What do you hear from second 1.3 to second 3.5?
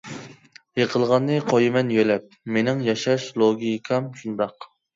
قويىمەن يۆلەپ، مېنىڭ ياشاش